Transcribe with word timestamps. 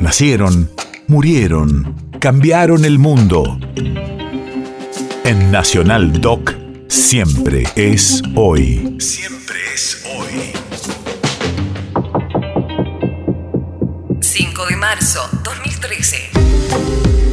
Nacieron, 0.00 0.70
murieron, 1.08 1.94
cambiaron 2.20 2.86
el 2.86 2.98
mundo. 2.98 3.58
En 5.24 5.50
Nacional 5.52 6.22
Doc, 6.22 6.54
siempre 6.88 7.64
es 7.76 8.22
hoy. 8.34 8.96
Siempre 8.98 9.56
es 9.74 10.02
hoy. 10.16 10.52
5 14.20 14.66
de 14.70 14.76
marzo 14.76 15.20
2013. 15.44 16.16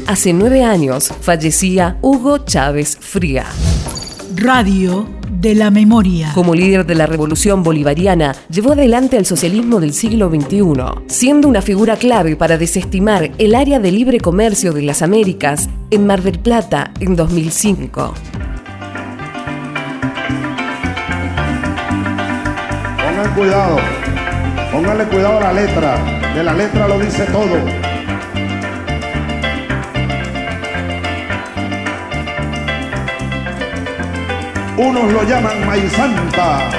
Hace 0.07 0.33
nueve 0.33 0.65
años 0.65 1.13
fallecía 1.21 1.97
Hugo 2.01 2.39
Chávez 2.39 2.97
Fría. 2.99 3.45
Radio 4.35 5.16
de 5.39 5.53
la 5.53 5.69
memoria. 5.69 6.31
Como 6.33 6.55
líder 6.55 6.85
de 6.85 6.95
la 6.95 7.05
revolución 7.05 7.61
bolivariana, 7.61 8.35
llevó 8.49 8.71
adelante 8.71 9.17
el 9.17 9.25
socialismo 9.25 9.79
del 9.79 9.93
siglo 9.93 10.29
XXI, 10.29 10.63
siendo 11.07 11.47
una 11.47 11.61
figura 11.61 11.95
clave 11.95 12.35
para 12.35 12.57
desestimar 12.57 13.31
el 13.37 13.53
área 13.53 13.79
de 13.79 13.91
libre 13.91 14.19
comercio 14.19 14.73
de 14.73 14.81
las 14.81 15.03
Américas 15.03 15.69
en 15.91 16.07
Mar 16.07 16.23
del 16.23 16.39
Plata 16.39 16.91
en 16.99 17.15
2005. 17.15 18.13
Pongan 23.05 23.35
cuidado, 23.35 23.77
pónganle 24.71 25.03
cuidado 25.05 25.37
a 25.37 25.41
la 25.41 25.53
letra, 25.53 26.33
de 26.33 26.43
la 26.43 26.53
letra 26.53 26.87
lo 26.87 26.99
dice 26.99 27.25
todo. 27.25 27.96
Unos 34.77 35.11
lo 35.11 35.23
llaman 35.23 35.65
maizanta 35.65 36.69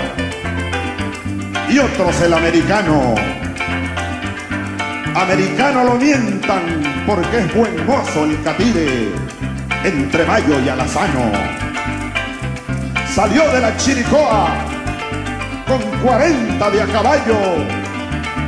y 1.68 1.80
otros 1.80 2.20
el 2.22 2.32
americano. 2.32 3.16
Americano 5.16 5.82
lo 5.82 5.94
mientan 5.96 6.62
porque 7.04 7.38
es 7.38 7.54
buen 7.56 7.86
mozo 7.86 8.24
el 8.24 8.40
catire 8.44 9.08
entre 9.82 10.24
Mayo 10.26 10.60
y 10.64 10.68
Alazano. 10.68 11.32
Salió 13.12 13.50
de 13.50 13.60
la 13.62 13.76
Chiricoa 13.76 14.46
con 15.66 15.82
40 16.00 16.70
de 16.70 16.82
a 16.82 16.86
caballo, 16.86 17.36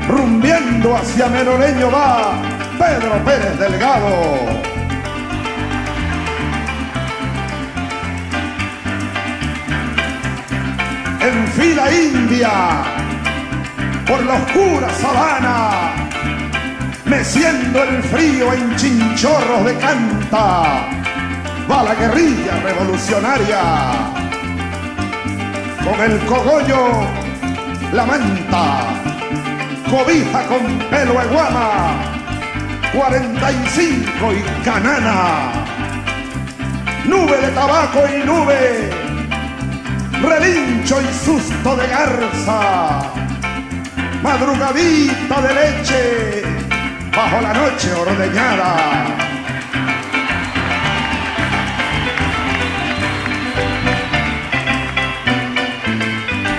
rumbiendo 0.08 0.96
hacia 0.96 1.26
Meroleño 1.26 1.90
va 1.90 2.40
Pedro 2.78 3.24
Pérez 3.24 3.58
Delgado. 3.58 4.79
En 11.30 11.46
fila 11.48 11.92
india 11.92 12.50
por 14.06 14.24
la 14.24 14.34
oscura 14.34 14.88
sabana, 15.00 15.92
meciendo 17.04 17.82
el 17.82 18.02
frío 18.04 18.52
en 18.52 18.76
chinchorros 18.76 19.64
de 19.64 19.76
canta, 19.76 20.88
va 21.70 21.82
la 21.84 21.94
guerrilla 21.94 22.60
revolucionaria, 22.64 23.62
con 25.84 26.00
el 26.00 26.18
cogollo, 26.26 27.06
la 27.92 28.04
manta, 28.04 28.64
cobija 29.88 30.46
con 30.46 30.78
pelo 30.90 31.12
de 31.20 31.26
guama, 31.26 31.92
45 32.92 34.32
y 34.32 34.64
canana, 34.64 35.52
nube 37.06 37.36
de 37.36 37.48
tabaco 37.52 38.00
y 38.12 38.26
nube 38.26 38.99
relincho 40.30 41.00
y 41.00 41.24
susto 41.24 41.76
de 41.76 41.86
garza, 41.88 43.12
madrugadita 44.22 45.42
de 45.42 45.54
leche 45.54 46.42
bajo 47.14 47.40
la 47.40 47.52
noche 47.52 47.92
ordeñada. 47.92 48.76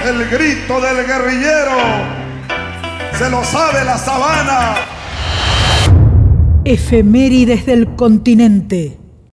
El 0.06 0.30
grito 0.30 0.82
del 0.82 1.06
guerrillero 1.08 1.78
se 3.18 3.30
lo 3.30 3.44
sabe 3.46 3.86
la 3.86 3.98
sabana. 3.98 4.76
Efemérides 6.66 7.66
del 7.66 7.96
continente. 7.96 9.01